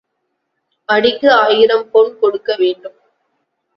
[0.89, 2.97] அடிக்கு ஆயிரம் பொன் கொடுக்க வேண்டும்.